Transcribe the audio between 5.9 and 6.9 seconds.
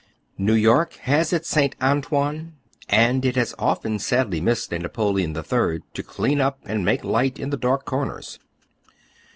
to clean up and